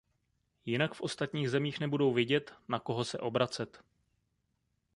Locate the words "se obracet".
3.05-3.81